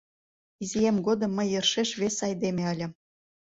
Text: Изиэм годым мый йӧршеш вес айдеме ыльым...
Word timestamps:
Изиэм 0.63 0.97
годым 1.05 1.31
мый 1.37 1.47
йӧршеш 1.53 1.89
вес 1.99 2.17
айдеме 2.27 2.63
ыльым... 2.73 2.91